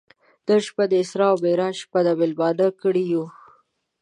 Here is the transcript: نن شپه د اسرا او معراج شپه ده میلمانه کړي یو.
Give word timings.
نن 0.47 0.59
شپه 0.67 0.83
د 0.91 0.93
اسرا 1.03 1.27
او 1.31 1.37
معراج 1.43 1.75
شپه 1.83 1.99
ده 2.05 2.13
میلمانه 2.19 2.67
کړي 2.81 3.03
یو. 3.13 3.25